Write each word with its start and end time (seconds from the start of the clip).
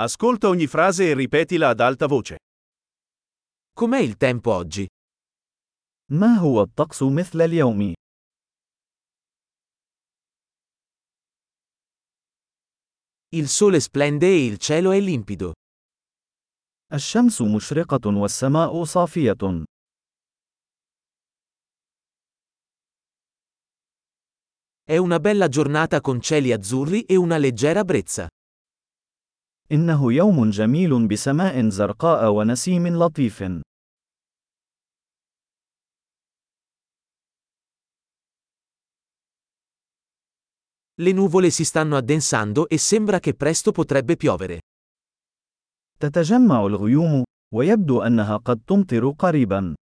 Ascolta 0.00 0.46
ogni 0.46 0.68
frase 0.68 1.10
e 1.10 1.14
ripetila 1.14 1.70
ad 1.70 1.80
alta 1.80 2.06
voce. 2.06 2.36
Com'è 3.72 3.98
il 3.98 4.16
tempo 4.16 4.52
oggi? 4.52 4.86
ما 6.12 6.36
هو 6.38 6.62
الطقس 6.62 7.02
مثل 7.02 7.40
اليوم؟ 7.40 7.92
Il 13.34 13.48
sole 13.48 13.80
splende 13.80 14.26
e 14.26 14.44
il 14.44 14.58
cielo 14.58 14.92
è 14.92 15.00
limpido. 15.00 15.52
الشمس 16.92 17.42
مشرقة 17.42 18.18
والسماء 18.18 18.84
صافية. 18.84 19.64
È 24.84 24.96
una 24.96 25.18
bella 25.18 25.48
giornata 25.48 26.00
con 26.00 26.20
cieli 26.20 26.52
azzurri 26.52 27.02
e 27.02 27.16
una 27.16 27.36
leggera 27.36 27.82
brezza. 27.84 28.28
إنه 29.72 30.12
يوم 30.12 30.50
جميل 30.50 31.08
بسماء 31.08 31.68
زرقاء 31.68 32.30
ونسيم 32.30 32.86
لطيف. 32.86 33.42
Le 41.00 41.12
nuvole 41.12 41.50
si 41.50 41.64
stanno 41.64 41.96
addensando 41.96 42.68
e 42.68 42.76
sembra 42.78 43.20
che 43.20 43.34
presto 43.34 43.72
potrebbe 43.72 44.16
piovere. 44.16 44.60
تتجمع 46.00 46.66
الغيوم، 46.66 47.24
ويبدو 47.54 48.02
أنها 48.02 48.36
قد 48.36 48.60
تمطر 48.66 49.10
قريبا. 49.10 49.74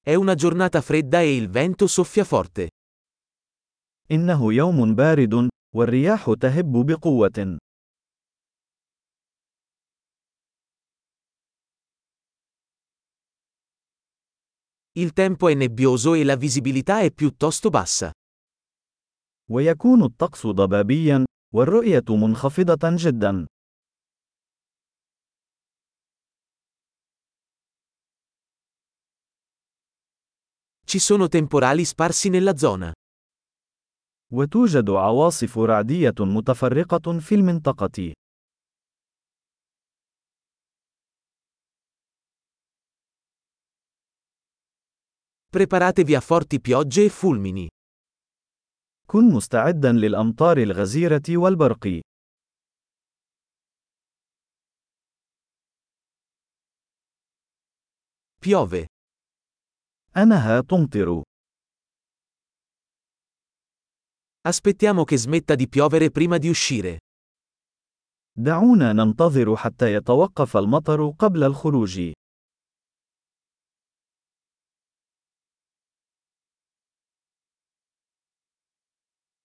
È 0.00 0.14
una 0.14 0.34
giornata 0.34 0.80
fredda 0.80 1.20
e 1.20 1.36
il 1.36 1.48
vento 1.48 1.86
soffia 1.86 2.24
forte. 2.24 2.68
إنه 4.10 4.52
يوم 4.54 4.94
بارد، 4.94 5.48
والرياح 5.74 6.32
تهب 6.40 6.86
بقوة. 6.86 7.58
Il 14.98 15.12
tempo 15.12 15.48
è 15.48 15.54
nebbioso 15.54 16.14
e 16.14 16.24
la 16.24 16.36
visibilità 16.36 17.00
è 17.00 17.10
piuttosto 17.10 17.70
bassa. 17.70 18.12
ويكون 19.50 20.02
الطقس 20.02 20.46
ضبابيا، 20.46 21.24
والرؤية 21.54 22.04
منخفضة 22.08 22.96
جدا. 22.96 23.46
Ci 30.90 30.98
sono 30.98 31.28
temporali 31.28 31.84
sparsi 31.84 32.28
nella 32.28 32.56
zona. 32.56 32.92
وتوجد 34.32 34.90
عواصف 34.90 35.58
رعدية 35.58 36.14
متفرقة 36.18 37.18
في 37.18 37.34
المنطقة. 37.34 38.12
Preparatevi 45.56 46.14
a 46.14 46.20
forti 46.20 46.60
piogge 46.60 47.04
e 47.04 47.08
fulmini. 47.08 47.66
كن 49.06 49.32
مستعدا 49.32 49.92
للأمطار 49.92 50.58
الغزيرة 50.58 51.22
والبرق. 51.28 52.00
Piove. 58.40 58.86
أنها 60.17 60.61
تمطر. 60.61 61.21
Aspettiamo 64.41 65.03
che 65.03 65.17
smetta 65.17 65.55
di 65.55 65.67
piovere 65.69 66.09
prima 66.09 66.37
di 66.37 66.49
uscire. 66.49 66.99
دعونا 68.37 68.93
ننتظر 68.93 69.55
حتى 69.55 69.93
يتوقف 69.93 70.57
المطر 70.57 71.09
قبل 71.09 71.43
الخروج. 71.43 72.11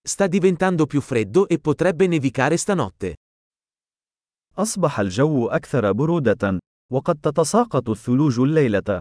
Sta 0.03 0.27
diventando 0.29 0.87
più 0.87 1.01
freddo 1.01 1.49
e 1.49 1.59
potrebbe 1.59 2.07
nevicare 2.07 2.57
stanotte. 2.57 3.15
أصبح 4.59 5.01
الجو 5.01 5.49
أكثر 5.49 5.93
برودة، 5.93 6.59
وقد 6.93 7.21
تتساقط 7.21 7.89
الثلوج 7.89 8.41
الليلة. 8.41 9.01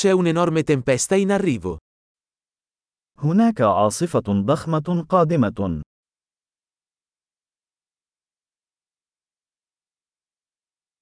C'è 0.00 0.10
un'enorme 0.10 0.62
tempesta 0.62 1.14
in 1.14 1.30
arrivo. 1.30 1.76
هناك 3.18 3.60
عاصفة 3.60 4.44
ضخمة 4.44 5.06
قادمة. 5.08 5.80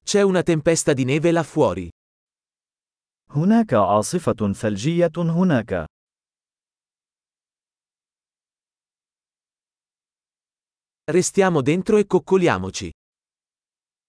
C'è 0.05 0.23
una 0.23 0.43
tempesta 0.43 0.93
di 0.93 1.05
neve 1.05 1.33
là 1.33 1.43
fuori. 1.43 1.89
هناك 3.31 3.75
عاصفة 3.75 4.53
ثلجية 4.53 5.12
هناك. 5.17 5.87
Restiamo 11.11 11.61
dentro 11.62 11.99
e 11.99 12.07
coccoliamoci. 12.07 12.91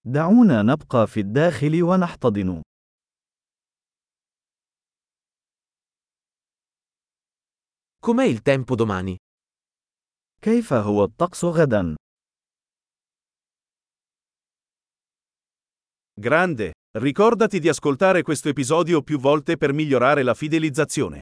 دعونا 0.05 0.61
نبقى 0.61 1.07
في 1.07 1.19
الداخل 1.19 1.83
ونحتضن. 1.83 2.61
Com'è 7.99 8.25
il 8.25 8.41
tempo 8.41 8.75
domani? 8.75 9.15
كيف 10.41 10.73
هو 10.73 11.03
الطقس 11.03 11.45
غدا؟ 11.45 11.95
Grande! 16.13 16.71
Ricordati 16.97 17.59
di 17.59 17.67
ascoltare 17.67 18.21
questo 18.21 18.49
episodio 18.49 19.01
più 19.01 19.19
volte 19.19 19.57
per 19.57 19.73
migliorare 19.73 20.23
la 20.23 20.33
fidelizzazione. 20.33 21.19